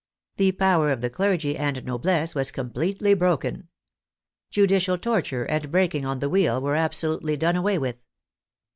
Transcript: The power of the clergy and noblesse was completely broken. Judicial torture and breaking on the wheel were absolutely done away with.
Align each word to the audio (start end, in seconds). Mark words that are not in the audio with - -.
The 0.37 0.53
power 0.53 0.89
of 0.89 1.01
the 1.01 1.11
clergy 1.11 1.55
and 1.55 1.85
noblesse 1.85 2.33
was 2.33 2.49
completely 2.49 3.13
broken. 3.13 3.67
Judicial 4.49 4.97
torture 4.97 5.45
and 5.45 5.69
breaking 5.69 6.07
on 6.07 6.17
the 6.17 6.27
wheel 6.29 6.59
were 6.59 6.75
absolutely 6.75 7.37
done 7.37 7.55
away 7.55 7.77
with. 7.77 7.97